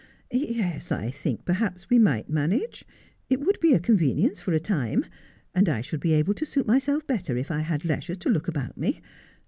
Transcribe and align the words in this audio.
'Yes, 0.31 0.91
I 0.91 1.11
think 1.11 1.45
perhaps 1.45 1.91
we 1.91 1.99
might 1.99 2.27
manage— 2.27 2.83
it 3.29 3.39
would 3.39 3.59
be 3.59 3.73
a 3.73 3.79
convenience 3.79 4.41
for 4.41 4.51
a 4.51 4.59
time— 4.59 5.05
and 5.53 5.69
I 5.69 5.81
should 5.81 5.99
be 5.99 6.13
able 6.13 6.33
to 6.33 6.43
suit 6.43 6.65
myself 6.65 7.05
better 7.05 7.37
if 7.37 7.51
I 7.51 7.59
had 7.59 7.85
leisure 7.85 8.15
to 8.15 8.29
look 8.29 8.47
about 8.47 8.75
me. 8.79 8.99